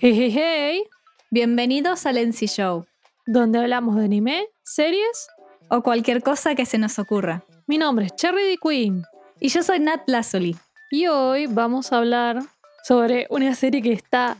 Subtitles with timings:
[0.00, 0.84] Hey, hey, hey,
[1.30, 2.86] Bienvenidos al NC Show
[3.26, 5.26] donde hablamos de anime, series.
[5.70, 7.42] o cualquier cosa que se nos ocurra.
[7.66, 8.58] Mi nombre es Cherry D.
[8.62, 9.02] Queen
[9.40, 10.56] Y yo soy Nat Lazuli.
[10.90, 12.38] y hoy vamos a hablar
[12.84, 14.36] sobre una serie que está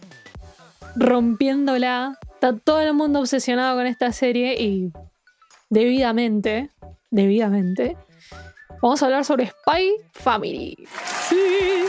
[0.94, 2.16] rompiéndola.
[2.34, 4.92] Está todo el mundo obsesionado con esta serie y
[5.70, 6.70] debidamente,
[7.10, 7.96] debidamente,
[8.80, 10.76] vamos a hablar sobre Spy Family.
[11.28, 11.84] Sí,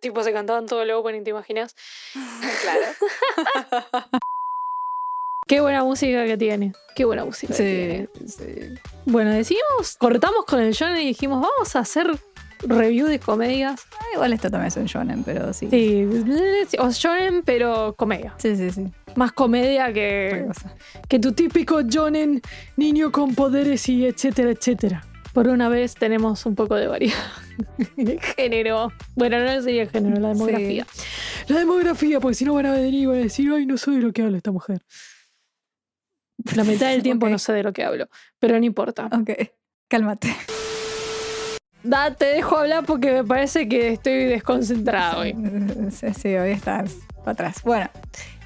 [0.00, 1.74] Tipo, se cantaban todo el opening, ¿te imaginas?
[2.62, 2.86] Claro.
[5.48, 6.72] Qué buena música que tiene.
[6.94, 7.54] Qué buena música.
[7.54, 8.06] Sí,
[9.04, 12.08] Bueno, decimos, cortamos con el John y dijimos, vamos a hacer
[12.60, 13.82] review de comedias.
[13.98, 15.68] Ah, Igual esto también es un shonen, pero sí.
[15.70, 16.06] Sí,
[16.78, 18.34] o shonen, pero comedia.
[18.38, 18.86] Sí, sí, sí.
[19.14, 20.46] Más comedia que,
[21.08, 22.40] que tu típico shonen,
[22.76, 25.04] niño con poderes y etcétera, etcétera.
[25.32, 27.18] Por una vez tenemos un poco de variedad
[27.96, 28.90] de género.
[29.14, 30.86] Bueno, no sería género, la demografía.
[31.48, 33.90] La demografía, porque si no van a venir y van a decir, ay, no sé
[33.90, 34.82] de lo que habla esta mujer.
[36.54, 39.06] La mitad del tiempo no sé de lo que hablo, pero no importa.
[39.12, 39.30] Ok,
[39.88, 40.34] cálmate.
[42.18, 45.34] Te dejo hablar porque me parece que estoy desconcentrado hoy.
[45.90, 47.62] Sí, sí, hoy estás para atrás.
[47.62, 47.88] Bueno,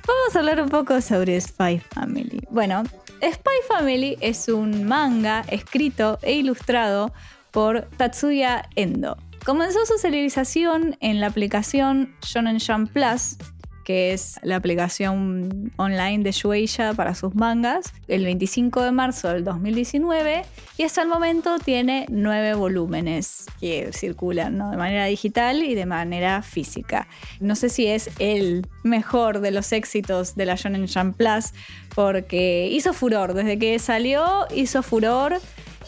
[0.06, 2.42] vamos a hablar un poco sobre Spy Family.
[2.50, 2.82] Bueno,
[3.22, 7.12] Spy Family es un manga escrito e ilustrado
[7.50, 9.16] por Tatsuya Endo.
[9.44, 13.36] Comenzó su serialización en la aplicación Shonen Jump Plus,
[13.84, 19.45] que es la aplicación online de Shueisha para sus mangas, el 25 de marzo del
[19.45, 20.42] 2019
[20.77, 26.43] y hasta el momento tiene nueve volúmenes que circulan de manera digital y de manera
[26.43, 27.09] física.
[27.41, 31.53] No sé si es el mejor de los éxitos de la Shonen Jump Plus
[31.94, 35.41] porque hizo furor, desde que salió hizo furor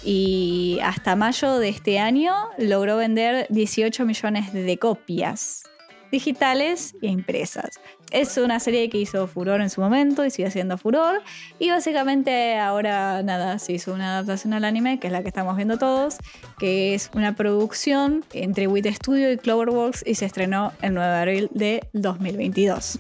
[0.05, 5.65] y hasta mayo de este año logró vender 18 millones de copias
[6.13, 7.81] digitales e impresas.
[8.13, 11.23] Es una serie que hizo furor en su momento y sigue haciendo furor.
[11.59, 15.57] Y básicamente ahora nada, se hizo una adaptación al anime, que es la que estamos
[15.57, 16.19] viendo todos,
[16.59, 21.19] que es una producción entre Wit Studio y Cloverworks y se estrenó el 9 de
[21.19, 22.99] abril de 2022.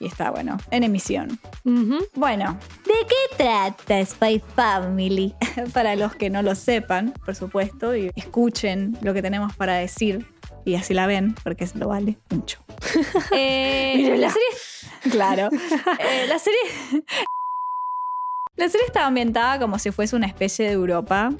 [0.00, 1.38] Y está bueno, en emisión.
[2.14, 5.34] Bueno, ¿de qué trata Spy Family?
[5.74, 10.24] para los que no lo sepan, por supuesto, y escuchen lo que tenemos para decir
[10.64, 12.60] y así la ven, porque lo vale mucho.
[13.32, 14.26] Eh, Mírenla.
[14.28, 15.10] la serie.
[15.10, 15.48] Claro.
[15.98, 17.04] Eh, la serie.
[18.56, 21.30] La serie está ambientada como si fuese una especie de Europa.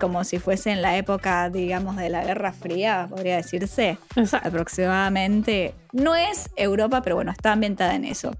[0.00, 4.48] Como si fuese en la época, digamos, de la Guerra Fría, podría decirse Exacto.
[4.48, 5.74] aproximadamente.
[5.92, 8.30] No es Europa, pero bueno, está ambientada en eso.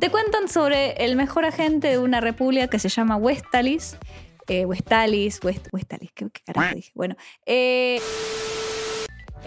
[0.00, 3.96] Te cuentan sobre el mejor agente de una república que se llama Westalis.
[4.48, 6.90] Eh, Westalis, West, Westalis, ¿qué, qué carajo dije?
[6.94, 7.16] Bueno,
[7.46, 8.00] eh,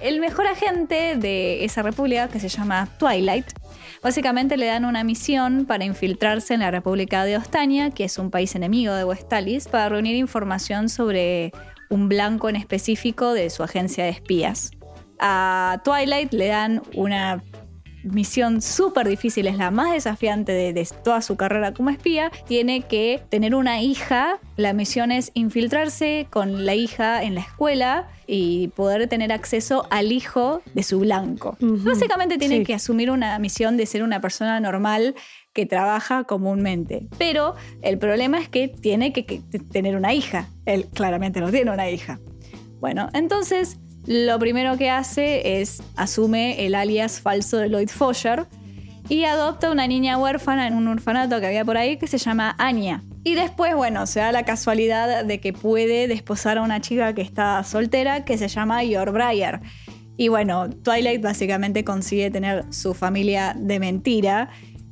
[0.02, 3.46] el mejor agente de esa república que se llama Twilight.
[4.03, 8.31] Básicamente le dan una misión para infiltrarse en la República de Ostania, que es un
[8.31, 11.51] país enemigo de Westalis, para reunir información sobre
[11.90, 14.72] un blanco en específico de su agencia de espías.
[15.19, 17.44] A Twilight le dan una
[18.03, 22.31] misión súper difícil, es la más desafiante de, de toda su carrera como espía.
[22.47, 24.39] Tiene que tener una hija.
[24.57, 30.12] La misión es infiltrarse con la hija en la escuela y poder tener acceso al
[30.12, 31.57] hijo de su blanco.
[31.59, 32.63] Básicamente tiene Sí.
[32.63, 35.16] que asumir una misión de ser una persona normal
[35.53, 37.07] que trabaja comúnmente.
[37.18, 39.41] Pero el problema es que tiene que, que
[39.72, 40.47] tener una hija.
[40.66, 42.19] Él claramente no tiene una hija.
[42.79, 48.47] Bueno, entonces lo primero que hace es asume el alias falso de Lloyd Foyer
[49.09, 52.56] y adopta una niña huérfana en un orfanato que había por ahí que se llama
[52.57, 53.03] Anya.
[53.23, 57.21] Y después, bueno, se da la casualidad de que puede desposar a una chica que
[57.21, 59.59] está soltera que se llama Yor Breyer.
[60.18, 64.50] Y bueno, Twilight básicamente consigue tener su familia de mentira,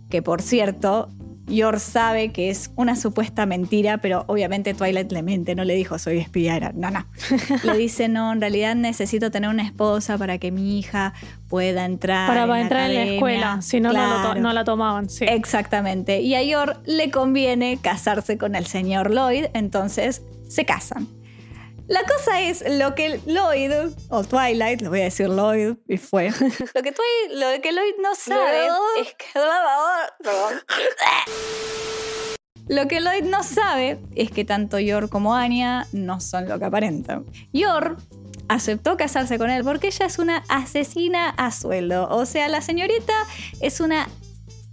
[0.10, 1.10] que por cierto,
[1.50, 6.00] Yor sabe que es una supuesta mentira, pero obviamente Twilight le miente, no le dijo
[6.00, 7.06] soy espía, era, no, no.
[7.64, 11.14] Le dice, no, en realidad necesito tener una esposa para que mi hija
[11.48, 12.28] pueda entrar.
[12.28, 13.16] Para, en entrar en la academia".
[13.16, 15.10] escuela, si no, no, no la tomaban.
[15.10, 15.26] Sí.
[15.28, 16.22] Exactamente.
[16.22, 21.08] Y a Yor le conviene casarse con el señor Lloyd, entonces se casan.
[21.90, 23.72] La cosa es lo que Lloyd,
[24.10, 26.30] o Twilight, le voy a decir Lloyd, y fue.
[26.76, 28.68] lo, que Twi- lo que Lloyd no sabe
[29.02, 29.26] es que.
[29.34, 30.62] Perdón.
[32.68, 36.66] Lo que Lloyd no sabe es que tanto Yor como Anya no son lo que
[36.66, 37.26] aparentan.
[37.52, 37.98] Yor
[38.48, 42.08] aceptó casarse con él porque ella es una asesina a sueldo.
[42.10, 43.14] O sea, la señorita
[43.60, 44.08] es una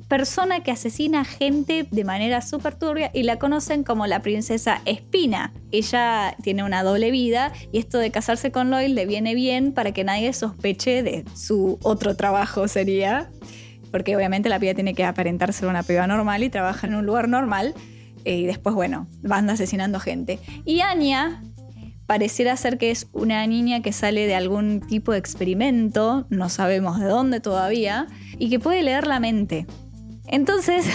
[0.09, 5.53] persona que asesina gente de manera súper turbia y la conocen como la princesa Espina.
[5.73, 9.93] Ella tiene una doble vida y esto de casarse con Loyal le viene bien para
[9.93, 13.31] que nadie sospeche de su otro trabajo sería.
[13.91, 17.07] Porque obviamente la piba tiene que aparentar ser una piba normal y trabaja en un
[17.07, 17.75] lugar normal.
[18.25, 20.41] Eh, y después, bueno, van asesinando gente.
[20.65, 21.41] Y Anya
[22.07, 26.99] pareciera ser que es una niña que sale de algún tipo de experimento, no sabemos
[26.99, 28.07] de dónde todavía,
[28.39, 29.67] y que puede leer la mente.
[30.29, 30.87] Entonces,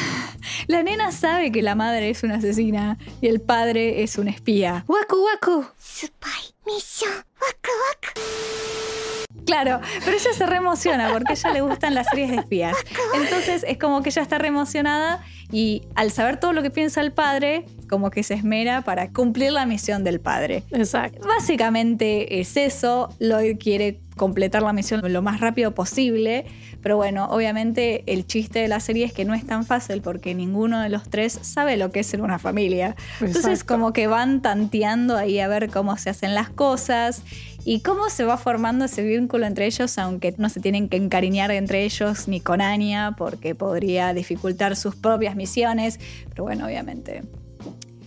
[0.67, 4.85] la nena sabe que la madre es una asesina y el padre es un espía.
[4.87, 5.65] ¡Waku, waku!
[5.79, 7.11] Spy mission.
[7.11, 9.21] ¡Waku, waku!
[9.45, 12.77] Claro, pero ella se reemociona porque a ella le gustan las series de espías.
[13.15, 17.11] Entonces es como que ella está reemocionada y al saber todo lo que piensa el
[17.11, 20.63] padre, como que se esmera para cumplir la misión del padre.
[20.71, 21.27] Exacto.
[21.27, 23.09] Básicamente es eso.
[23.19, 26.45] Lloyd quiere completar la misión lo más rápido posible.
[26.81, 30.33] Pero bueno, obviamente el chiste de la serie es que no es tan fácil porque
[30.33, 32.95] ninguno de los tres sabe lo que es ser una familia.
[33.19, 37.23] Entonces como que van tanteando ahí a ver cómo se hacen las cosas
[37.63, 41.51] y cómo se va formando ese vínculo entre ellos, aunque no se tienen que encariñar
[41.51, 45.99] entre ellos ni con Anya, porque podría dificultar sus propias misiones.
[46.29, 47.21] Pero bueno, obviamente.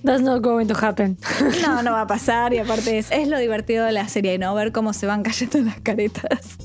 [0.05, 1.17] That's not going to happen.
[1.63, 2.53] No, no va a pasar.
[2.53, 4.55] Y aparte es, es lo divertido de la serie, ¿no?
[4.55, 6.59] Ver cómo se van cayendo las caretas.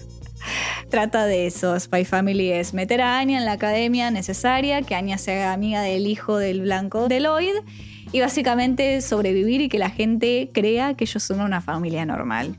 [0.89, 1.79] Trata de eso.
[1.79, 6.07] Spy Family es meter a Anya en la academia necesaria, que Anya sea amiga del
[6.07, 7.55] hijo del blanco de Lloyd
[8.11, 12.55] y básicamente sobrevivir y que la gente crea que ellos son una familia normal.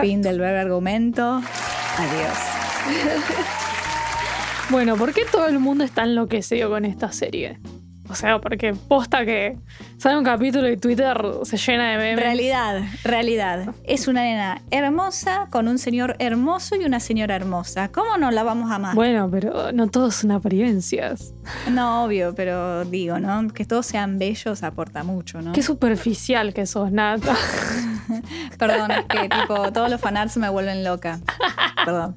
[0.00, 1.40] Fin del breve argumento.
[1.98, 2.38] Adiós.
[4.70, 7.60] bueno, ¿por qué todo el mundo está enloquecido con esta serie?
[8.08, 9.56] O sea, porque posta que
[9.98, 12.24] sale un capítulo y Twitter se llena de memes.
[12.24, 13.74] Realidad, realidad.
[13.84, 17.90] Es una nena hermosa con un señor hermoso y una señora hermosa.
[17.90, 18.94] ¿Cómo no la vamos a amar?
[18.94, 21.34] Bueno, pero no todos son apariencias.
[21.70, 23.48] No, obvio, pero digo, ¿no?
[23.48, 25.52] Que todos sean bellos aporta mucho, ¿no?
[25.52, 27.36] Qué superficial que sos, Nata.
[28.58, 31.20] Perdón, es que tipo, todos los fanarts me vuelven loca.
[31.84, 32.16] Perdón.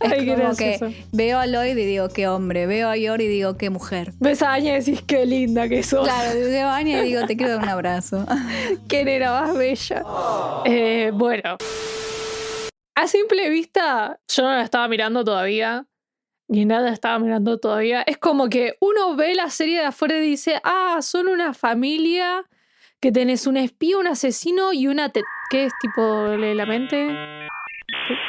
[0.00, 2.66] Es como que veo a Lloyd y digo, qué hombre.
[2.66, 4.12] Veo a Yor y digo, qué mujer.
[4.20, 6.06] Ves a Aña y decís, qué linda que sos.
[6.06, 8.26] Claro, veo a Aña y digo, te quiero dar un abrazo.
[8.88, 10.04] qué nena más bella.
[10.64, 11.56] Eh, bueno.
[12.94, 15.86] A simple vista, yo no la estaba mirando todavía.
[16.48, 18.02] Ni nada estaba mirando todavía.
[18.02, 22.44] Es como que uno ve la serie de afuera y dice, ah, son una familia
[23.00, 25.12] que tenés un espía, un asesino y una...
[25.50, 27.47] ¿Qué es tipo la mente?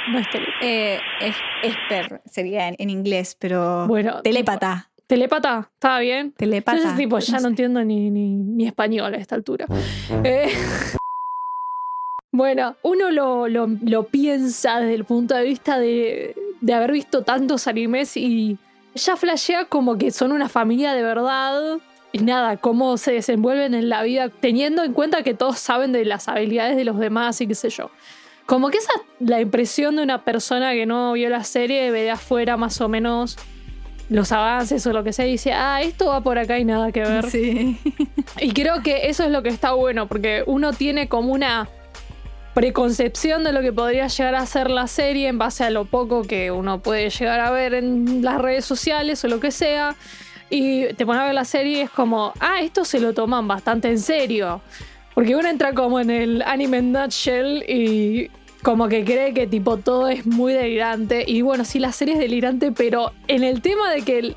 [0.09, 0.27] No es
[0.61, 3.87] eh, es, esper, sería en, inglés, pero.
[3.87, 4.21] Bueno.
[4.21, 4.89] Telépata.
[5.07, 6.33] Telépata, ¿estaba bien?
[6.33, 6.77] Telépata.
[6.77, 9.65] Yo tipo, ya no, entiendo ni, ni, español a esta altura.
[10.23, 10.51] Eh,
[12.31, 17.23] bueno, uno lo, lo, lo, piensa desde el punto de vista de, de haber visto
[17.23, 18.59] tantos animes y
[18.93, 21.79] ya flashea como que son una familia de verdad.
[22.11, 26.05] Y nada, cómo se desenvuelven en la vida, teniendo en cuenta que todos saben de
[26.05, 27.91] las habilidades de los demás y qué sé yo.
[28.49, 32.01] Como que esa es la impresión de una persona que no vio la serie, ve
[32.01, 33.37] de afuera más o menos
[34.09, 36.91] los avances o lo que sea y dice, ah, esto va por acá y nada
[36.91, 37.29] que ver.
[37.29, 37.77] Sí.
[38.41, 41.69] Y creo que eso es lo que está bueno, porque uno tiene como una
[42.55, 46.23] preconcepción de lo que podría llegar a ser la serie en base a lo poco
[46.23, 49.95] que uno puede llegar a ver en las redes sociales o lo que sea.
[50.49, 53.47] Y te pones a ver la serie y es como, ah, esto se lo toman
[53.47, 54.59] bastante en serio.
[55.13, 58.31] Porque uno entra como en el anime nutshell y
[58.63, 61.23] como que cree que tipo todo es muy delirante.
[61.25, 64.35] Y bueno, sí, la serie es delirante, pero en el tema de que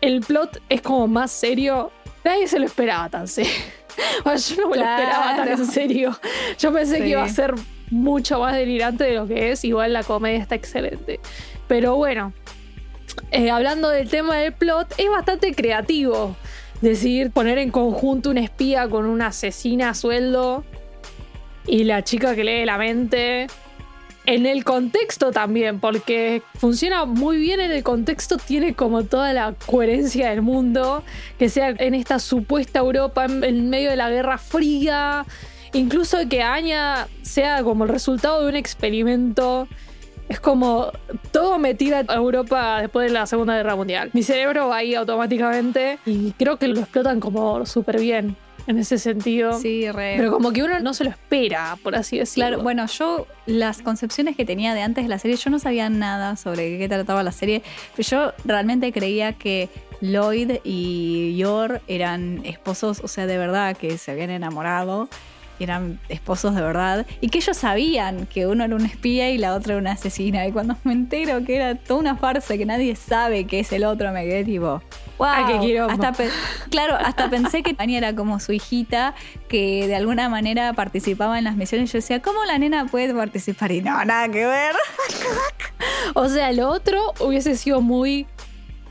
[0.00, 1.90] el, plot es como más serio,
[2.24, 3.52] nadie se lo esperaba tan serio.
[4.24, 6.18] yo no me lo esperaba tan en serio.
[6.58, 7.54] Yo pensé que iba a ser
[7.90, 9.64] mucho más delirante de lo que es.
[9.64, 11.20] Igual la comedia está excelente.
[11.68, 12.32] Pero bueno,
[13.30, 16.34] eh, hablando del tema del plot, es bastante creativo.
[16.80, 20.64] Decidir poner en conjunto un espía con una asesina a sueldo
[21.66, 23.46] y la chica que lee la mente.
[24.26, 29.54] En el contexto también, porque funciona muy bien en el contexto, tiene como toda la
[29.66, 31.02] coherencia del mundo,
[31.38, 35.24] que sea en esta supuesta Europa en, medio de la Guerra Fría,
[35.72, 39.66] incluso que Aña sea como el resultado de un experimento.
[40.28, 40.92] Es como
[41.32, 44.10] todo metido a Europa después de la Segunda Guerra Mundial.
[44.12, 48.36] Mi cerebro va ahí automáticamente y creo que lo explotan como súper bien
[48.66, 49.58] en ese sentido.
[49.58, 50.14] Sí, re.
[50.16, 52.48] Pero como que uno no se lo espera, por así decirlo.
[52.48, 55.90] Claro, bueno, yo las concepciones que tenía de antes de la serie, yo no sabía
[55.90, 57.62] nada sobre qué trataba la serie,
[57.96, 59.68] pero yo realmente creía que
[60.00, 65.08] Lloyd y Yor eran esposos, o sea, de verdad, que se habían enamorado.
[65.60, 69.54] eran esposos de verdad, y que ellos sabían que uno era un espía y la
[69.54, 70.46] otra era una asesina.
[70.46, 73.84] Y cuando me entero que era toda una farsa, que nadie sabe que es el
[73.84, 74.82] otro, me quedé tipo,
[75.20, 75.60] wow.
[75.60, 76.12] Qué hasta
[76.70, 79.14] claro, hasta pensé que Tania era como su hijita,
[79.48, 81.92] que de alguna manera participaba en las misiones.
[81.92, 83.70] Yo decía, ¿cómo la nena puede participar?
[83.72, 84.74] Y no, nada que ver.
[86.14, 88.26] o sea, lo otro hubiese sido muy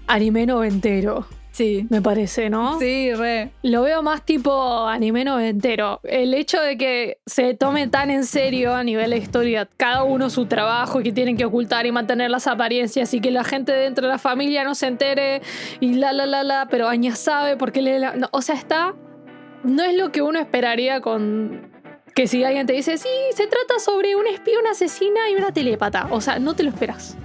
[0.07, 1.25] anime noventero.
[1.60, 1.86] Sí.
[1.89, 2.80] Me parece, ¿no?
[2.80, 3.51] Sí, re.
[3.63, 6.00] Lo veo más tipo anime noventero.
[6.04, 10.30] El hecho de que se tome tan en serio a nivel de historia cada uno
[10.30, 13.74] su trabajo y que tienen que ocultar y mantener las apariencias y que la gente
[13.74, 15.42] dentro de la familia no se entere
[15.82, 18.08] y la la la la, pero Aña sabe porque le...
[18.32, 18.96] o sea, está...
[19.63, 21.70] No es lo que uno esperaría con
[22.16, 25.51] que si alguien te dice, sí, se trata sobre un espía, una asesina y una
[25.51, 26.08] telépata.
[26.10, 27.18] O sea, no te lo esperas.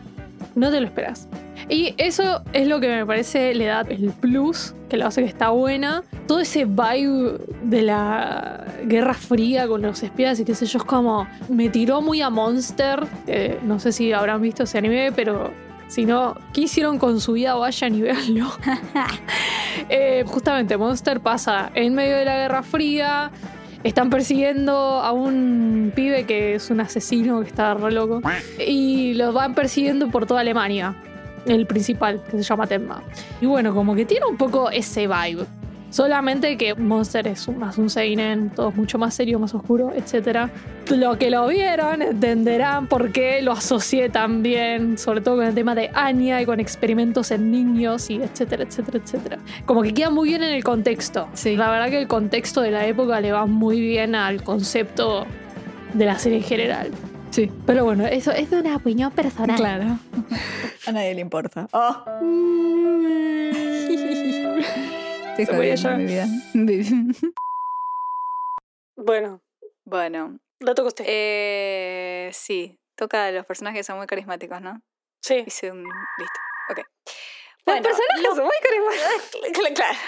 [0.56, 1.28] No te lo esperas.
[1.68, 5.28] Y eso es lo que me parece le da el plus, que lo hace que
[5.28, 6.02] está buena.
[6.26, 10.84] Todo ese vibe de la Guerra Fría con los espías y qué sé yo, es
[10.84, 11.26] como.
[11.48, 13.06] Me tiró muy a Monster.
[13.62, 15.52] no sé si habrán visto ese anime, pero
[15.88, 17.54] si no, ¿qué hicieron con su vida?
[17.54, 18.50] Vayan y véanlo.
[19.88, 23.32] Eh, justamente, Monster pasa en medio de la Guerra Fría.
[23.82, 28.22] Están persiguiendo a un pibe que es un asesino que está re loco.
[28.64, 30.94] Y los van persiguiendo por toda Alemania
[31.46, 33.02] el principal, que se llama Tenma.
[33.40, 35.46] Y bueno, como que tiene un poco ese vibe.
[35.94, 40.50] Solamente que Monster es más un seinen, todo mucho más serio, más oscuro, etc.
[40.88, 45.76] Lo que lo vieron entenderán por qué lo asocié también, sobre todo con el tema
[45.76, 49.38] de Anya y con experimentos en niños y etcétera, etcétera, etcétera.
[49.66, 51.28] Como que queda muy bien en el contexto.
[51.32, 51.54] Sí.
[51.54, 55.26] La verdad que el contexto de la época le va muy bien al concepto
[55.92, 56.90] de la serie en general.
[57.30, 57.52] Sí.
[57.66, 59.56] Pero bueno, eso es de una opinión personal.
[59.56, 59.98] Claro.
[60.86, 61.68] A nadie le importa.
[61.72, 62.04] Oh.
[65.36, 66.26] Te Se voy jodiendo, mi vida.
[68.96, 69.42] Bueno,
[69.84, 70.38] bueno.
[70.60, 71.04] lo toca usted.
[71.08, 74.80] Eh, sí, toca a los personajes que son muy carismáticos, ¿no?
[75.22, 75.42] sí.
[75.46, 75.82] Hice un...
[75.82, 76.40] Listo.
[76.70, 76.78] Ok.
[76.78, 76.86] Los
[77.66, 79.74] Bueno, personajes son muy carismáticos.
[79.74, 79.98] Claro.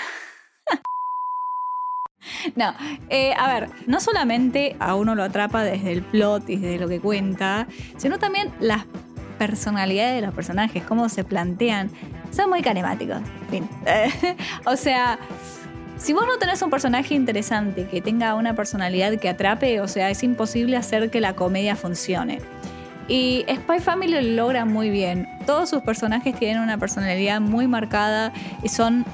[2.57, 2.75] No,
[3.09, 6.89] eh, a ver, no solamente a uno lo atrapa desde el plot y desde lo
[6.89, 7.69] que cuenta,
[7.99, 8.85] sino también las
[9.39, 11.91] personalidades de los personajes, cómo se plantean,
[12.31, 13.19] son muy carismáticos.
[13.19, 13.69] En fin.
[14.65, 15.19] o sea,
[15.99, 20.11] si vos no tenés un personaje interesante que tenga una personalidad que atrape, o sea,
[20.11, 22.41] es imposible hacer que la comedia funcione.
[23.09, 25.29] Y Spy Family lo logra muy bien.
[25.47, 29.05] Todos sus personajes tienen una personalidad muy marcada y son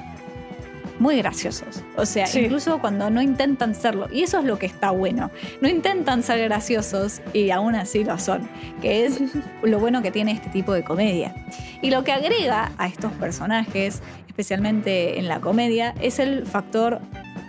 [1.02, 1.82] muy graciosos.
[1.96, 2.40] O sea, Sí.
[2.40, 4.08] incluso cuando no intentan serlo.
[4.12, 5.30] Y eso es lo que está bueno.
[5.60, 8.48] No intentan ser graciosos y aún así lo son.
[8.80, 9.18] Que es
[9.62, 11.34] lo bueno que tiene este tipo de comedia.
[11.82, 17.00] Y lo que agrega a estos personajes, especialmente en la comedia, es el factor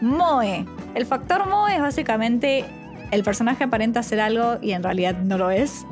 [0.02, 0.66] Moe.
[0.96, 2.66] El factor Moe es básicamente
[3.12, 5.86] el personaje aparenta ser algo y en realidad no lo es.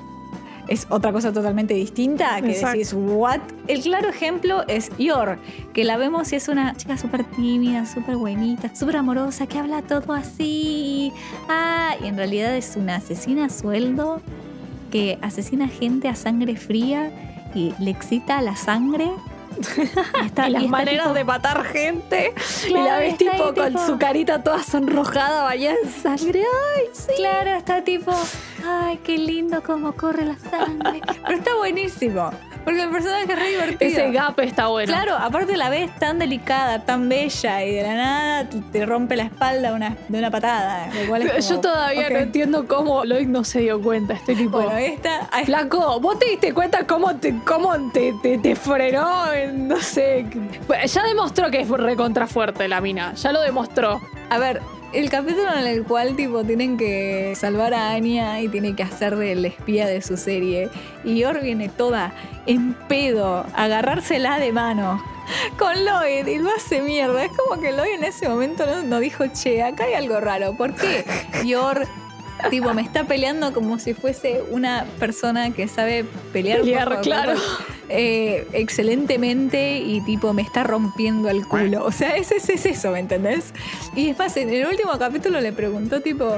[0.68, 2.78] Es otra cosa totalmente distinta que Exacto.
[2.78, 3.40] decís, ¿what?
[3.68, 5.38] El claro ejemplo es Yor,
[5.74, 9.82] que la vemos y es una chica súper tímida, súper buenita, súper amorosa, que habla
[9.82, 11.12] todo así.
[11.50, 14.22] Ah, y en realidad es una asesina a sueldo
[14.92, 17.12] que asesina gente a sangre fría
[17.56, 19.10] y le excita la sangre.
[20.22, 22.34] Y está- y las y maneras tipo- de matar gente.
[22.68, 26.44] y la ves tipo con tipo- su carita toda sonrojada, bañada en sangre.
[26.78, 27.12] Ay, sí.
[27.18, 28.14] Claro, está tipo,
[28.66, 31.02] ay, qué lindo cómo corre la sangre.
[31.26, 32.32] Pero está buenísimo,
[32.64, 33.92] porque el personaje es re divertido.
[33.92, 34.92] Ese gap está bueno.
[34.92, 39.24] Claro, aparte la ves tan delicada, tan bella y de la nada te- rompe la
[39.24, 40.90] espalda una- de una patada.
[41.40, 44.14] Yo todavía no entiendo cómo Lloyd no se dio cuenta.
[44.14, 44.62] Estoy tipo.
[44.62, 45.28] Bueno, esta.
[45.32, 49.32] ay, Flaco, ¿vos te diste cuenta cómo te, cómo te, te, te frenó?
[49.34, 50.26] en, no sé.
[50.88, 53.14] Ya demostró que es recontra fuerte la mina.
[53.16, 54.02] Ya lo demostró.
[54.30, 54.62] A ver,
[54.94, 59.16] el capítulo en el cual tipo tienen que salvar a Anya y tiene que hacer
[59.16, 60.70] del espía de su serie.
[61.04, 62.14] Y Yor viene toda
[62.46, 65.04] en pedo, agarrársela de mano.
[65.58, 67.24] Con Lloyd y lo hace mierda.
[67.24, 70.56] Es como que Lloyd en ese momento no, no dijo, che, acá hay algo raro.
[70.58, 71.06] ¿Por qué
[71.46, 71.88] Yor,
[72.50, 77.34] tipo, me está peleando como si fuese una persona que sabe pelear, Pelear, claro.
[77.90, 81.86] eh, excelentemente y tipo me está rompiendo el culo.
[81.86, 83.54] O sea, es, es, es eso, ¿me entendés?
[83.96, 86.38] Y es más, en el último capítulo le preguntó tipo,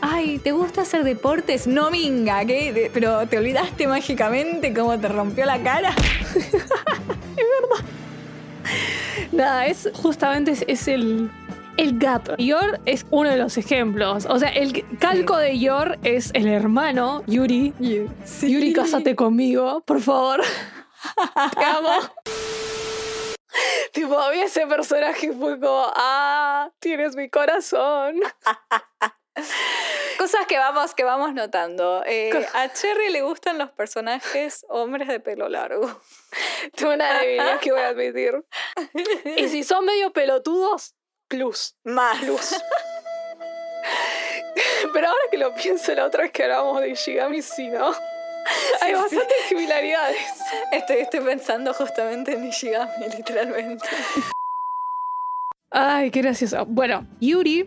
[0.00, 1.66] ay, ¿te gusta hacer deportes?
[1.66, 2.90] No, minga, ¿qué?
[2.92, 5.94] Pero te olvidaste mágicamente cómo te rompió la cara.
[9.32, 11.30] Nada, es justamente es, es el,
[11.76, 12.36] el gap.
[12.38, 14.26] Yor es uno de los ejemplos.
[14.28, 17.72] O sea, el calco de Yor es el hermano, Yuri.
[18.42, 20.42] Yuri, cásate conmigo, por favor.
[21.58, 21.98] Te amo.
[23.92, 28.20] tipo, a mí ese personaje fue como, ah, tienes mi corazón.
[30.18, 32.04] Cosas que vamos, que vamos notando.
[32.06, 36.00] Eh, a Cherry le gustan los personajes hombres de pelo largo.
[36.76, 38.44] Tengo una debilidad que voy a admitir.
[39.36, 40.94] Y si son medio pelotudos,
[41.28, 41.74] plus.
[41.84, 42.18] Más.
[42.18, 42.54] Plus.
[44.92, 47.92] Pero ahora que lo pienso, la otra vez que hablábamos de Ishigami, sí, ¿no?
[48.80, 50.18] Hay bastantes similaridades.
[50.70, 53.88] Estoy, estoy pensando justamente en Ishigami, literalmente.
[55.70, 56.64] Ay, qué gracioso.
[56.66, 57.66] Bueno, Yuri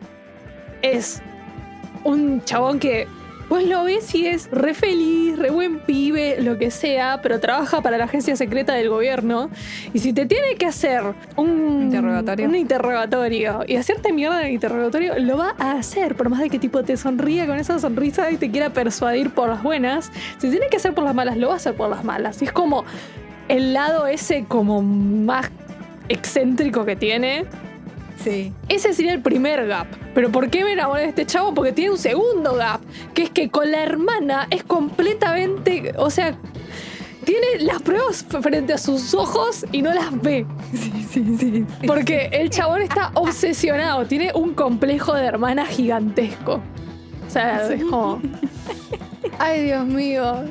[0.82, 1.22] es
[2.04, 3.08] un chabón que
[3.50, 7.82] pues lo ves y es re feliz, re buen pibe, lo que sea, pero trabaja
[7.82, 9.50] para la agencia secreta del gobierno.
[9.94, 11.04] Y si te tiene que hacer
[11.36, 12.48] un Interrogatorio.
[12.48, 16.50] un interrogatorio y hacerte mierda en el interrogatorio, lo va a hacer, por más de
[16.50, 20.12] que tipo te sonría con esa sonrisa y te quiera persuadir por las buenas.
[20.38, 22.42] Si tiene que hacer por las malas, lo va a hacer por las malas.
[22.42, 22.84] Y es como
[23.48, 25.50] el lado ese como más
[26.10, 27.46] excéntrico que tiene.
[28.24, 28.52] Sí.
[28.68, 29.88] Ese sería el primer gap.
[30.18, 31.54] Pero ¿por qué me enamoré de este chavo?
[31.54, 32.82] Porque tiene un segundo gap,
[33.14, 36.36] que es que con la hermana es completamente, o sea,
[37.24, 40.48] tiene las pruebas frente a sus ojos y no las ve.
[40.74, 41.66] Sí, sí, sí.
[41.86, 46.64] Porque el chabón está obsesionado, tiene un complejo de hermana gigantesco.
[47.28, 48.20] O sea, es como...
[49.38, 50.46] Ay, Dios mío.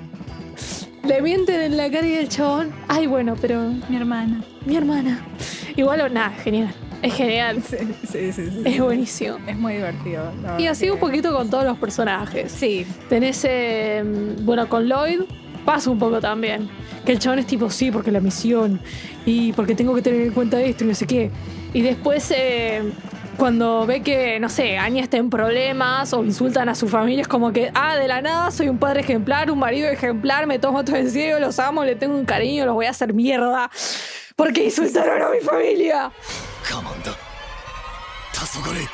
[1.03, 2.73] Le mienten en la cara y el chabón.
[2.87, 4.45] Ay, bueno, pero Mi hermana.
[4.65, 5.27] mi hermana.
[5.75, 6.73] Igual, o nada, genial.
[7.03, 7.63] Es genial.
[7.63, 7.77] Sí,
[8.11, 8.51] sí, sí.
[8.51, 8.63] sí.
[8.65, 9.39] Es buenísimo.
[9.47, 10.33] Es muy divertido.
[10.59, 12.51] Y así un poquito con todos los personajes.
[12.53, 12.87] Sí.
[13.09, 14.03] Tenés, eh,
[14.41, 15.21] bueno, con Lloyd
[15.65, 16.69] pasa un poco también.
[17.05, 18.81] Que el chabón es tipo, sí, porque la misión
[19.27, 21.31] y porque tengo que tener en cuenta esto y no sé qué.
[21.75, 22.83] Y después, eh,
[23.37, 27.29] cuando ve que, no sé, Anya está en problemas o insultan a su familia, es
[27.29, 30.85] como que, ah, de la nada soy un padre ejemplar, un marido ejemplar, me tomo
[30.85, 33.71] todo en serio, los amo, le tengo un cariño, los voy a hacer mierda.
[34.37, 36.13] Porque insultaron a mi familia.
[36.69, 37.13] 我慢だ
[38.33, 38.87] 黄昏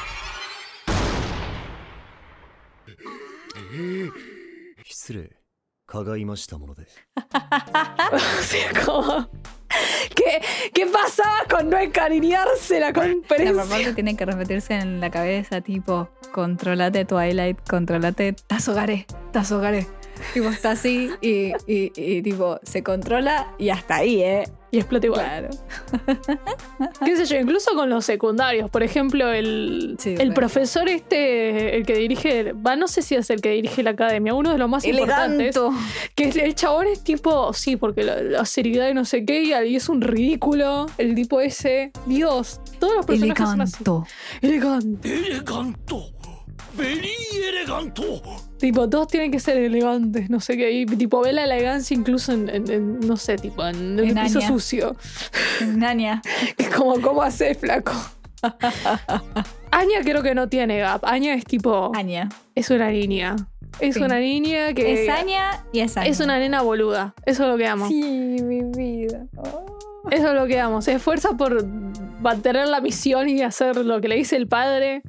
[4.84, 5.30] 失礼
[5.86, 6.86] かがいましたもので.
[10.14, 13.64] ¿Qué, ¿Qué pasaba con no encariñarse la La conferencia?
[13.64, 19.86] parte tiene que repetirse en la cabeza, tipo, controlate Twilight, controlate Tazogare, Tazogare.
[20.34, 24.44] Tipo, está así y, y- y, tipo, se controla y hasta ahí, ¿eh?
[24.70, 25.20] Y explota igual.
[25.26, 25.48] Claro.
[27.04, 31.84] qué sé yo, incluso con los secundarios, por ejemplo, el, Sí, el profesor este, el
[31.84, 34.70] que dirige, va, no sé si es el que dirige la academia, uno de los
[34.70, 35.78] más importantes, Eleganto.
[36.14, 39.42] que el, el chabón es tipo, sí, porque la, la seriedad y no sé qué,
[39.42, 43.84] y ahí es un ridículo, el tipo ese, Dios, todos los personajes son así.
[44.40, 45.08] Eleganto.
[45.08, 45.98] Elegante.
[46.74, 47.10] ¡Vení,
[47.48, 48.02] elegante!
[48.58, 50.70] Tipo, todos tienen que ser elegantes, no sé qué.
[50.70, 54.96] Y, tipo, ve la elegancia incluso en, no sé, tipo, en, en el piso sucio.
[55.60, 55.82] En
[56.58, 57.92] es como, ¿cómo haces, flaco?
[59.70, 61.04] Aña creo que no tiene gap.
[61.04, 61.92] Aña es tipo.
[61.94, 62.28] Anya.
[62.54, 63.36] Es una niña.
[63.80, 65.04] Es una niña que.
[65.04, 66.10] Es Aña y es Anya.
[66.10, 67.14] Es una nena boluda.
[67.24, 67.88] Eso es lo que amo.
[67.88, 69.26] Sí, mi vida.
[69.36, 69.66] Oh.
[70.10, 70.82] Eso es lo que amo.
[70.82, 71.64] Se esfuerza por
[72.20, 75.02] mantener la misión y hacer lo que le dice el padre.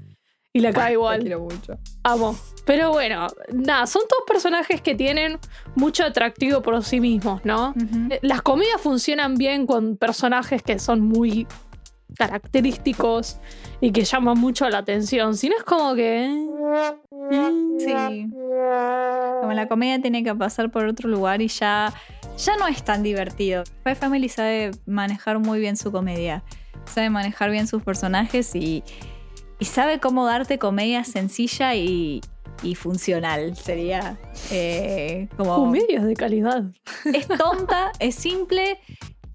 [0.55, 1.19] Y la cae Te igual.
[1.21, 1.77] quiero mucho.
[2.03, 2.35] Amo.
[2.65, 5.39] Pero bueno, nada, son todos personajes que tienen
[5.75, 7.73] mucho atractivo por sí mismos, ¿no?
[8.11, 11.47] Eh, Las comedias funcionan bien con personajes que son muy
[12.17, 13.37] característicos
[13.81, 15.35] y que llaman mucho la atención.
[15.35, 16.27] Si no es como que.
[17.11, 18.27] mm, Sí.
[19.41, 21.93] Como la comedia tiene que pasar por otro lugar y ya,
[22.37, 23.63] ya no es tan divertido.
[23.65, 26.43] Spy Family sabe manejar muy bien su comedia.
[26.85, 28.83] Sabe manejar bien sus personajes y,
[29.59, 32.21] y sabe cómo darte comedia sencilla y,
[32.61, 33.55] y funcional.
[33.55, 34.17] Sería
[34.51, 35.55] eh, como...
[35.55, 36.63] Comedias de calidad.
[37.05, 38.79] Es tonta, es simple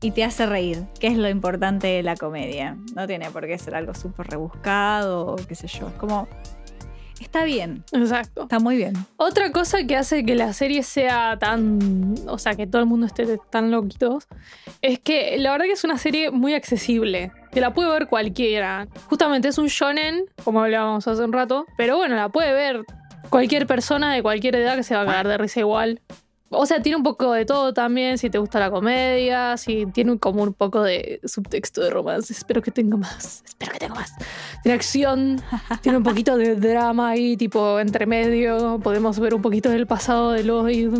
[0.00, 2.76] y te hace reír, que es lo importante de la comedia.
[2.94, 5.88] No tiene por qué ser algo súper rebuscado o qué sé yo.
[5.88, 6.28] Es como...
[7.20, 8.42] Está bien, Exacto.
[8.42, 8.94] está muy bien.
[9.16, 12.14] Otra cosa que hace que la serie sea tan.
[12.28, 14.28] O sea, que todo el mundo esté tan loquitos.
[14.82, 17.32] Es que la verdad que es una serie muy accesible.
[17.50, 18.88] Que la puede ver cualquiera.
[19.08, 21.66] Justamente es un shonen, como hablábamos hace un rato.
[21.76, 22.84] Pero bueno, la puede ver
[23.30, 26.00] cualquier persona de cualquier edad que se va a cagar de risa igual.
[26.50, 30.18] O sea, tiene un poco de todo también, si te gusta la comedia, si tiene
[30.18, 32.32] como un poco de subtexto de romance.
[32.32, 34.14] Espero que tenga más, espero que tenga más.
[34.62, 35.42] Tiene acción,
[35.82, 38.80] tiene un poquito de drama ahí, tipo entre medio.
[38.82, 40.94] Podemos ver un poquito del pasado de Lloyd,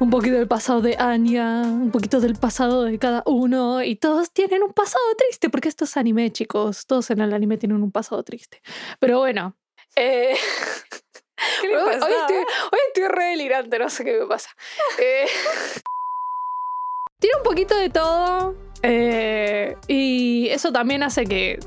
[0.00, 3.82] un poquito del pasado de Anya, un poquito del pasado de cada uno.
[3.82, 6.86] Y todos tienen un pasado triste, porque esto es anime, chicos.
[6.86, 8.60] Todos en el anime tienen un pasado triste.
[9.00, 9.56] Pero bueno.
[9.96, 10.36] eh,
[11.62, 14.50] hoy estoy, hoy estoy re delirante, no sé qué me pasa.
[15.00, 15.26] Eh,
[17.20, 18.54] tiene un poquito de todo.
[18.82, 21.58] eh, y eso también hace que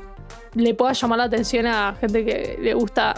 [0.53, 3.13] le pueda llamar la atención a gente que le gusta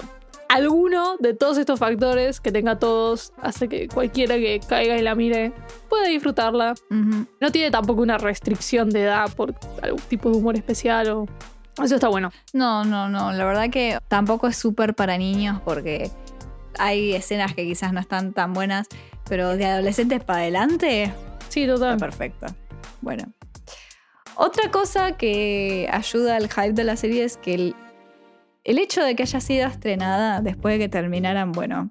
[0.49, 5.15] alguno de todos estos factores que tenga todos hace que cualquiera que caiga y la
[5.15, 5.51] mire
[5.89, 6.75] pueda disfrutarla.
[6.89, 11.25] No tiene tampoco una restricción de edad por algún tipo de humor especial o...
[11.84, 12.32] Eso está bueno.
[12.53, 13.32] No, no, no.
[13.32, 16.12] La verdad que tampoco es súper para niños porque
[16.77, 18.88] hay escenas que quizás no están tan buenas,
[19.27, 21.12] pero de adolescentes para adelante
[21.49, 21.97] Sí, está total.
[21.97, 22.45] perfecto.
[23.01, 23.25] Bueno.
[24.36, 27.75] Otra cosa que ayuda al hype de la serie es que el,
[28.63, 31.89] el hecho de que haya sido estrenada después de que terminaran, bueno,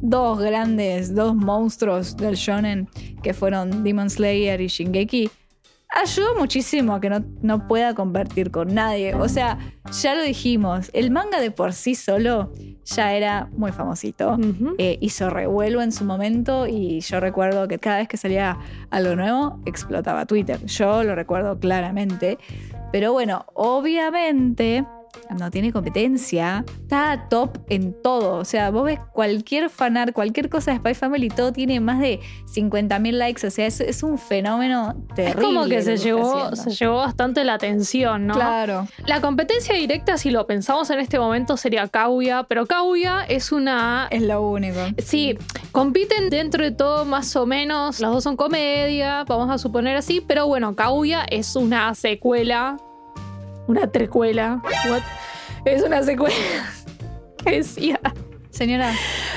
[0.00, 2.88] dos grandes, dos monstruos del shonen
[3.22, 5.30] que fueron Demon Slayer y Shingeki,
[5.88, 9.14] ayudó muchísimo a que no, no pueda competir con nadie.
[9.14, 9.58] O sea,
[10.02, 12.52] ya lo dijimos, el manga de por sí solo
[12.84, 14.36] ya era muy famosito.
[14.78, 18.58] Eh, hizo revuelo en su momento y yo recuerdo que cada vez que salía
[18.90, 20.64] algo nuevo explotaba Twitter.
[20.66, 22.38] Yo lo recuerdo claramente.
[22.92, 24.84] Pero bueno, obviamente
[25.38, 26.64] no tiene competencia.
[26.82, 28.36] Está top en todo.
[28.36, 32.20] O sea, vos ves cualquier fanar, cualquier cosa de Spy Family, todo tiene más de
[32.54, 33.46] 50.000 likes.
[33.46, 35.42] O sea, es, es un fenómeno Es terrible.
[35.42, 38.34] como que se llevó, se llevó bastante la atención, ¿no?
[38.34, 38.86] Claro.
[39.06, 44.08] La competencia directa, si lo pensamos en este momento, sería Kaguya, pero Kaguya es una...
[44.10, 44.78] Es lo único.
[44.98, 45.36] Sí,
[45.72, 50.20] compiten dentro de todo más o menos, las dos son comedia, vamos a suponer así,
[50.20, 52.76] pero bueno, Kaguya es una secuela,
[53.70, 55.02] una trecuela, what?
[55.64, 56.34] es una secuela.
[57.44, 58.00] ¿Qué decía?
[58.50, 58.92] Señora,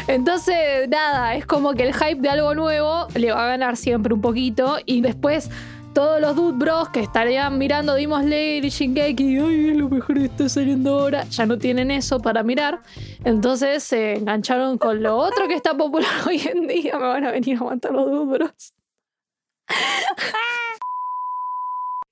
[0.08, 4.14] Entonces, nada, es como que el hype de algo nuevo le va a ganar siempre
[4.14, 5.50] un poquito y después
[5.94, 10.18] todos los Dude Bros que estarían mirando Demon Slayer y Shingeki, ay, es lo mejor
[10.18, 12.82] que está saliendo ahora, ya no tienen eso para mirar.
[13.24, 16.98] Entonces se engancharon con lo otro que está popular hoy en día.
[16.98, 18.74] Me van a venir a aguantar los Dude Bros.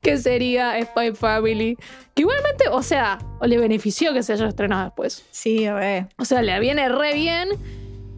[0.02, 1.78] Que sería Spy Family.
[2.14, 5.24] Que igualmente, o sea, le benefició que se haya estrenado después.
[5.32, 6.08] sí, re.
[6.18, 7.50] O sea, le viene re bien.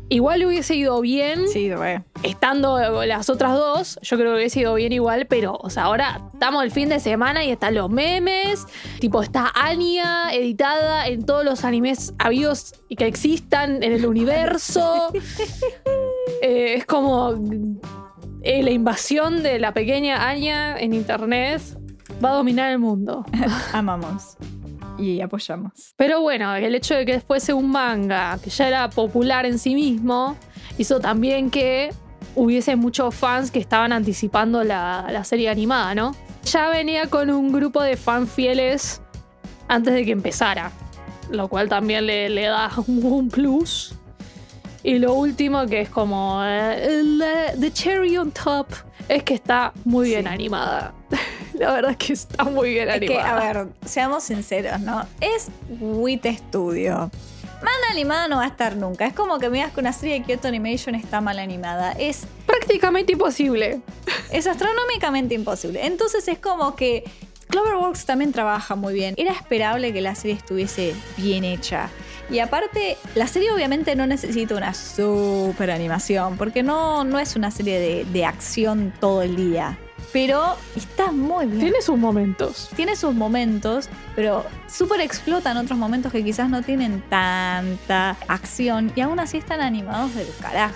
[0.10, 2.04] Igual le hubiese ido bien Sí, re.
[2.22, 3.98] estando las otras dos.
[4.04, 7.00] Yo creo que hubiese ido bien igual, pero, o sea, ahora estamos el fin de
[7.00, 8.66] semana y están los memes.
[9.00, 15.12] Tipo, está Anya editada en todos los animes habidos y que existan en el universo.
[16.42, 17.34] Eh, es como
[18.44, 21.62] eh, la invasión de la pequeña Anya en internet
[22.24, 23.26] va a dominar el mundo.
[23.74, 24.38] Amamos.
[24.98, 25.94] Y apoyamos.
[25.96, 29.74] Pero bueno, el hecho de que fuese un manga que ya era popular en sí
[29.74, 30.36] mismo,
[30.78, 31.92] hizo también que
[32.36, 36.16] hubiese muchos fans que estaban anticipando la, la serie animada, ¿no?
[36.44, 39.02] Ya venía con un grupo de fans fieles
[39.68, 40.72] antes de que empezara,
[41.32, 43.96] lo cual también le, le da un plus.
[44.84, 48.68] Y lo último que es como eh, eh, The Cherry on Top
[49.08, 50.28] es que está muy bien Sí.
[50.30, 50.94] animada.
[51.54, 53.50] La verdad es que está muy bien Es que, animada.
[53.50, 55.06] a ver, seamos sinceros, ¿no?
[55.22, 55.48] Es
[55.80, 57.12] WIT Studio.
[57.62, 59.06] Mal animada no va a estar nunca.
[59.06, 61.94] Es como que me digas que una serie de Kyoto Animation está mal animada.
[61.94, 63.80] Es, Prácticamente imposible.
[64.32, 65.86] es astronómicamente imposible.
[65.86, 67.04] Entonces es como que
[67.48, 69.14] Cloverworks también trabaja muy bien.
[69.18, 71.90] Era esperable que la serie estuviese bien hecha.
[72.30, 77.52] Y aparte, la serie obviamente no necesita una super animación, porque no, no es una
[77.52, 79.78] serie de, de acción todo el día.
[80.12, 81.60] Pero está muy bien.
[81.60, 82.70] Tiene sus momentos.
[82.76, 89.02] tiene sus momentos, pero súper explotan otros momentos que quizás no tienen tanta acción y
[89.02, 90.76] aún así están animados del carajo.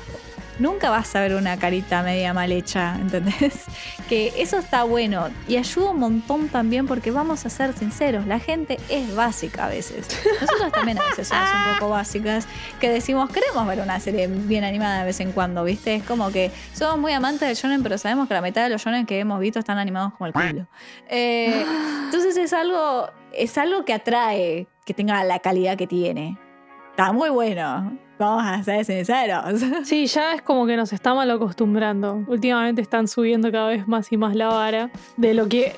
[0.59, 3.65] Nunca vas a ver una carita media mal hecha, ¿entendés?
[4.09, 8.39] Que eso está bueno y ayuda un montón también porque vamos a ser sinceros, la
[8.39, 10.07] gente es básica a veces.
[10.41, 12.47] Nosotros también a veces somos un poco básicas,
[12.79, 15.95] que decimos, queremos ver una serie bien animada de vez en cuando, ¿viste?
[15.95, 18.81] Es como que somos muy amantes del shonen, pero sabemos que la mitad de los
[18.81, 20.67] shonen que hemos visto están animados como el culo.
[21.09, 21.65] Eh,
[22.05, 26.37] entonces es algo, es algo que atrae que tenga la calidad que tiene.
[26.91, 28.06] Está muy bueno.
[28.19, 29.43] Vamos a ser sinceros.
[29.83, 32.23] Sí, ya es como que nos estamos mal acostumbrando.
[32.27, 35.75] Últimamente están subiendo cada vez más y más la vara de lo que,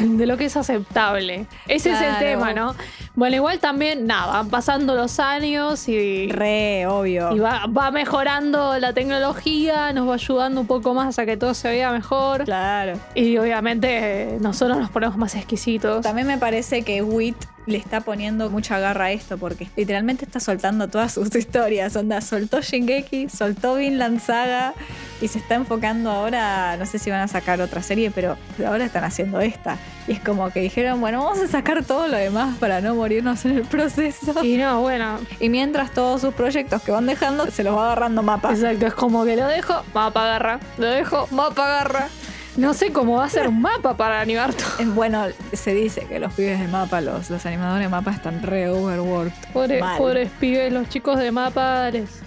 [0.00, 1.46] de lo que es aceptable.
[1.68, 2.74] Ese es el tema, ¿no?
[3.14, 7.34] Bueno, igual también, nada, van pasando los años y, Re, obvio.
[7.36, 11.52] y va, va mejorando la tecnología, nos va ayudando un poco más a que todo
[11.54, 12.44] se vea mejor.
[12.44, 12.98] Claro.
[13.14, 13.88] Y obviamente
[14.34, 16.02] eh, nosotros nos ponemos más exquisitos.
[16.02, 20.40] También me parece que Wit le está poniendo mucha garra a esto porque literalmente está
[20.40, 21.94] soltando todas sus historias.
[21.96, 24.74] Onda, soltó Shingeki, soltó Vinland Saga
[25.20, 28.84] y se está enfocando ahora, no sé si van a sacar otra serie, pero ahora
[28.84, 29.78] están haciendo esta.
[30.08, 33.44] Y es como que dijeron, bueno, vamos a sacar todo lo demás para no morirnos
[33.44, 34.44] en el proceso.
[34.44, 38.22] Y no, bueno, Y mientras todos sus proyectos que van dejando, se los va agarrando
[38.24, 38.50] mapa.
[38.50, 42.08] exacto, es como que lo dejo, mapa agarra, lo dejo, mapa agarra.
[42.56, 44.66] No sé cómo va a ser un mapa para animar todo.
[44.92, 48.68] Bueno, se dice que los pibes de mapa, los, los animadores de mapa están re
[48.68, 49.32] overworked.
[49.54, 52.20] Pobre- pobres pibes, los chicos de mapa les,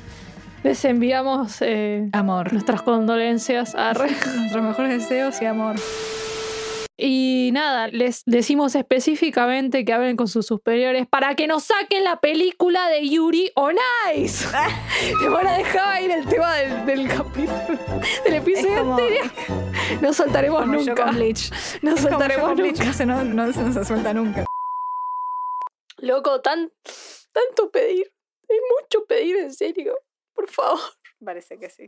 [0.64, 2.52] les enviamos eh, Amor.
[2.54, 3.94] nuestras condolencias a.
[3.94, 5.76] Nuestros mejores deseos y amor.
[6.98, 12.22] Y nada, les decimos específicamente que hablen con sus superiores para que nos saquen la
[12.22, 13.76] película de Yuri on
[14.16, 14.46] Ice.
[15.22, 17.78] Te van a dejar ir el tema del, del capítulo,
[18.24, 19.32] del episodio como, anterior.
[20.02, 21.06] No soltaremos como yo nunca.
[21.06, 21.52] con Bleach.
[21.82, 22.94] No Es como yo soltaremos con nunca.
[22.94, 24.46] Se, no, no se nos suelta nunca.
[25.98, 26.72] Loco, tan,
[27.34, 28.10] tanto pedir.
[28.48, 29.98] Es mucho pedir, en serio.
[30.34, 30.80] Por favor.
[31.24, 31.88] Parece que sí.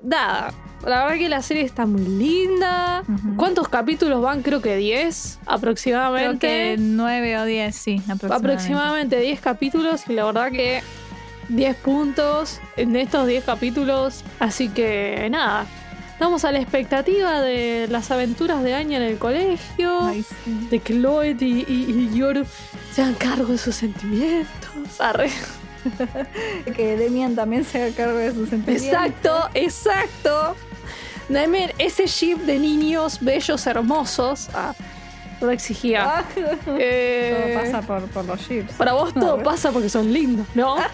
[0.00, 0.52] Nada,
[0.84, 3.02] la verdad que la serie está muy linda.
[3.08, 3.36] Ujú.
[3.36, 4.42] ¿Cuántos capítulos van?
[4.42, 6.46] Creo que 10 Creo aproximadamente.
[6.46, 8.34] que 9 o 10, sí, aproximadamente.
[8.52, 10.82] aproximadamente 10 capítulos y la verdad que
[11.48, 14.24] 10 puntos en estos 10 capítulos.
[14.40, 15.66] Así que nada,
[16.14, 20.00] estamos a la expectativa de las aventuras de Anya en el colegio.
[20.02, 20.66] Ay, sí.
[20.68, 22.44] De que Lloyd y, y, y Yoru
[22.92, 25.00] se hagan cargo de sus sentimientos.
[25.00, 25.30] Arre.
[26.76, 28.86] Que Demian también se haga cargo de sus sentimientos.
[28.86, 30.56] Exacto, exacto.
[31.28, 34.48] Dame ese ship de niños bellos, hermosos.
[34.54, 34.74] Ah,
[35.40, 36.18] lo exigía.
[36.18, 36.24] Ah,
[36.78, 38.74] Eh, Todo pasa por, por los chips.
[38.74, 40.76] Para vos todo pasa porque son lindos, ¿no?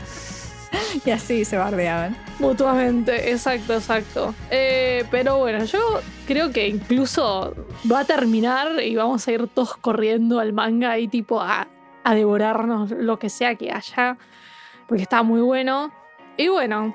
[1.05, 2.15] Y así se bardeaban.
[2.39, 4.35] Mutuamente, exacto, exacto.
[4.51, 7.55] Eh, pero bueno, yo creo que incluso
[7.91, 11.67] va a terminar y vamos a ir todos corriendo al manga ahí tipo a,
[12.05, 14.19] a devorarnos lo que sea que haya,
[14.89, 15.93] porque está muy bueno.
[16.37, 16.95] Y bueno,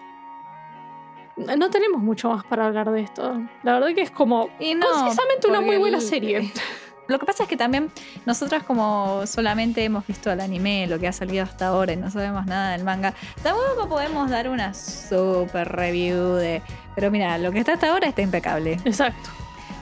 [1.38, 3.41] no tenemos mucho más para hablar de esto.
[3.63, 6.51] La verdad que es como Y no, concisamente una muy buena serie.
[7.08, 7.91] Lo que pasa es que también
[8.25, 12.10] nosotras como solamente hemos visto el anime, lo que ha salido hasta ahora y no
[12.10, 16.62] sabemos nada del manga, tampoco podemos dar una super review de...
[16.95, 18.79] Pero mira, lo que está hasta ahora está impecable.
[18.86, 19.29] Exacto.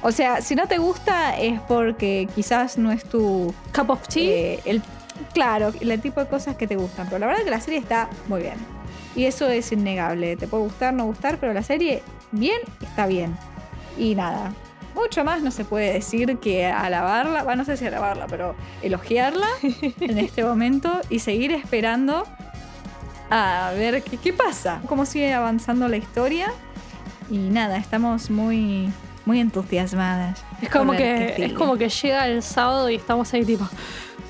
[0.02, 3.54] O sea, si no te gusta es porque quizás no es tu...
[3.76, 4.24] Cup of tea.
[4.24, 4.82] eh, el,
[5.34, 7.08] claro, el tipo de cosas que te gustan.
[7.08, 8.56] Pero la verdad que la serie está muy bien.
[9.16, 10.36] Y eso es innegable.
[10.38, 13.36] Te puede gustar, no gustar, pero la serie bien está bien.
[13.98, 14.54] Y nada.
[14.96, 19.48] Mucho más no se puede decir que alabarla, bueno, no sé si alabarla, pero elogiarla
[19.62, 22.26] en este momento y seguir esperando
[23.30, 26.52] a ver qué, qué pasa, cómo sigue avanzando la historia.
[27.30, 28.92] Y nada, estamos muy,
[29.26, 30.44] muy entusiasmadas.
[30.62, 31.46] es como que sigue.
[31.48, 33.68] es como que llega el sábado y estamos ahí tipo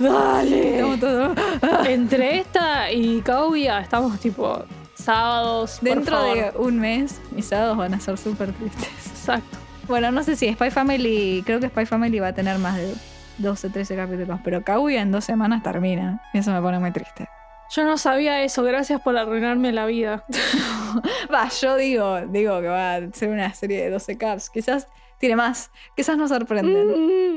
[0.02, 0.72] dale.
[0.76, 1.38] Estamos todos-
[1.88, 4.64] Entre esta y Kaguya estamos tipo
[4.96, 5.78] sábados.
[5.80, 6.36] por Dentro favor.
[6.38, 9.08] de un mes, mis sábados van a ser súper tristes.
[9.08, 9.58] Exacto.
[9.88, 12.94] Bueno, no sé si Spy Family, creo que Spy Family va a tener más de
[13.40, 16.22] 12, 13 capítulos, pero Kaguya en dos semanas termina.
[16.34, 17.28] Y eso me pone muy triste.
[17.76, 20.26] Yo no sabía eso, gracias por arruinarme la vida.
[21.34, 24.50] Va, yo digo, digo que va a ser una serie de 12 caps.
[24.50, 24.88] Quizás
[25.20, 26.88] tiene más, quizás nos sorprenden.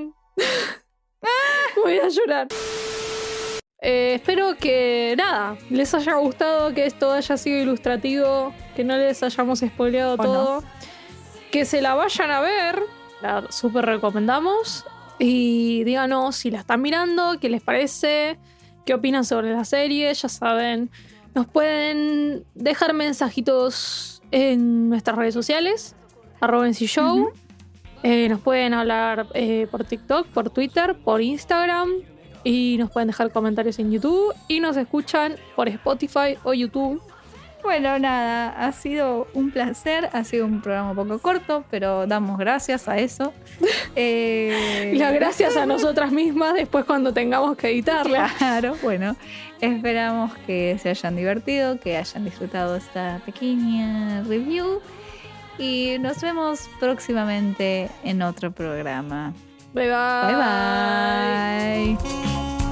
[0.06, 0.12] Mm.
[1.82, 2.48] Voy a llorar.
[3.80, 9.22] Eh, espero que nada, les haya gustado, que esto haya sido ilustrativo, que no les
[9.22, 10.64] hayamos spoileado todo.
[11.50, 12.82] Que se la vayan a ver,
[13.20, 14.84] la súper recomendamos.
[15.18, 18.38] Y díganos si la están mirando, qué les parece,
[18.86, 20.90] qué opinan sobre la serie, ya saben.
[21.34, 25.94] Nos pueden dejar mensajitos en nuestras redes sociales,
[26.40, 27.32] arroba NC Show.
[28.04, 31.90] Eh, nos pueden hablar eh, por TikTok, por Twitter, por Instagram.
[32.44, 34.34] Y nos pueden dejar comentarios en YouTube.
[34.46, 37.02] Y nos escuchan por Spotify o YouTube.
[37.62, 42.38] Bueno, nada, ha sido un placer, ha sido un programa un poco corto, pero damos
[42.38, 43.32] gracias a eso.
[43.96, 48.28] Eh, las gracias a nosotras mismas después cuando tengamos que editarla.
[48.38, 49.16] Claro, bueno,
[49.60, 54.80] esperamos que se hayan divertido, que hayan disfrutado esta pequeña review
[55.58, 59.32] y nos vemos próximamente en otro programa.
[59.72, 60.34] Bye bye.
[60.34, 62.63] Bye bye.